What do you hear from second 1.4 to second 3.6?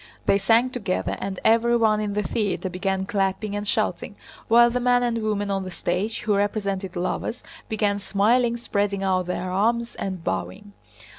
everyone in the theater began clapping